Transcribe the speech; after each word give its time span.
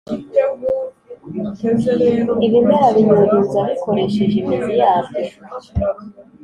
ibimera 2.45 2.87
binyunyuza 2.95 3.61
bikoresheje 3.71 4.35
imizi 4.41 4.73
yabyo. 4.81 5.19